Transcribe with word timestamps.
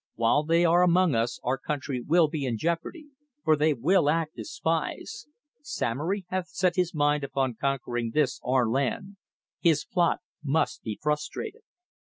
"While 0.15 0.41
they 0.41 0.65
are 0.65 0.81
among 0.81 1.13
us 1.13 1.39
our 1.43 1.59
country 1.59 2.01
will 2.01 2.27
be 2.27 2.43
in 2.43 2.57
jeopardy, 2.57 3.09
for 3.43 3.55
they 3.55 3.75
will 3.75 4.09
act 4.09 4.39
as 4.39 4.49
spies. 4.49 5.27
Samory 5.61 6.25
hath 6.29 6.47
set 6.47 6.75
his 6.75 6.91
mind 6.95 7.23
upon 7.23 7.53
conquering 7.53 8.09
this 8.09 8.39
our 8.43 8.67
land; 8.67 9.17
his 9.59 9.85
plot 9.85 10.21
must 10.43 10.81
be 10.81 10.97
frustrated." 10.99 11.61